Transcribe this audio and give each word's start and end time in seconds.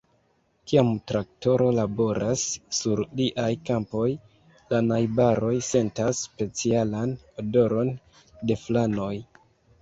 Kiam 0.69 0.87
traktoro 1.09 1.65
laboras 1.79 2.45
sur 2.77 3.01
liaj 3.19 3.49
kampoj, 3.71 4.07
la 4.73 4.79
najbaroj 4.87 5.53
sentas 5.69 6.23
specialan 6.31 7.15
odoron 7.45 7.93
de 8.51 8.59
flanoj. 8.65 9.13